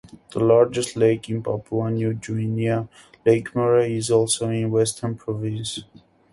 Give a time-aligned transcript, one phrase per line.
[0.33, 2.87] The largest lake in Papua New Guinea,
[3.23, 5.83] Lake Murray, is also in Western Province.